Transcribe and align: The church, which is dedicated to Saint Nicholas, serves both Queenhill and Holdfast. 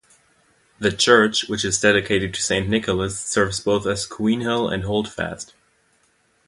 The 0.79 0.91
church, 0.91 1.47
which 1.47 1.63
is 1.63 1.79
dedicated 1.79 2.33
to 2.33 2.41
Saint 2.41 2.67
Nicholas, 2.67 3.19
serves 3.19 3.59
both 3.59 3.83
Queenhill 4.09 4.67
and 4.73 4.83
Holdfast. 4.83 5.53